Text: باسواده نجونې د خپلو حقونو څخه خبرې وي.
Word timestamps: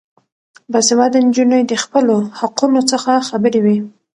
باسواده 0.71 1.17
نجونې 1.27 1.61
د 1.65 1.73
خپلو 1.83 2.15
حقونو 2.39 2.81
څخه 2.91 3.11
خبرې 3.29 3.59
وي. 3.65 3.77